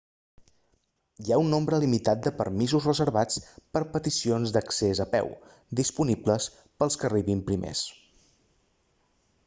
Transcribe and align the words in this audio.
hi 1.25 1.33
ha 1.33 1.37
un 1.41 1.51
nombre 1.55 1.79
limitat 1.83 2.23
de 2.27 2.31
permisos 2.39 2.87
reservats 2.89 3.37
per 3.77 3.83
a 3.85 3.89
peticions 3.97 4.55
d'accés 4.55 5.03
a 5.05 5.09
peu 5.15 5.31
disponibles 5.81 6.47
per 6.63 6.87
als 6.87 6.99
que 7.03 7.09
arribin 7.11 7.47
primers 7.51 7.85